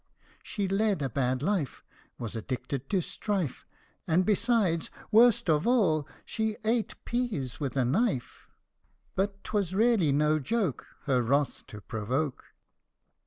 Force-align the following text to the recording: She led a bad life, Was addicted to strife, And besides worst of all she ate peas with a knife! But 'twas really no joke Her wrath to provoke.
She 0.41 0.67
led 0.67 1.03
a 1.03 1.09
bad 1.09 1.43
life, 1.43 1.83
Was 2.17 2.35
addicted 2.35 2.89
to 2.89 3.01
strife, 3.03 3.67
And 4.07 4.25
besides 4.25 4.89
worst 5.11 5.47
of 5.47 5.67
all 5.67 6.07
she 6.25 6.57
ate 6.63 6.95
peas 7.05 7.59
with 7.59 7.77
a 7.77 7.85
knife! 7.85 8.47
But 9.13 9.43
'twas 9.43 9.75
really 9.75 10.11
no 10.11 10.39
joke 10.39 10.87
Her 11.03 11.21
wrath 11.21 11.67
to 11.67 11.81
provoke. 11.81 12.45